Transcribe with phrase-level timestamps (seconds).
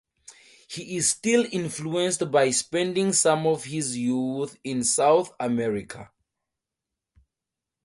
[0.67, 6.09] He is still influenced by spending some of his youth in South America.